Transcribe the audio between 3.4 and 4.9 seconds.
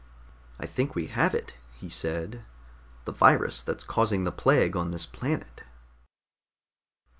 that's causing the plague on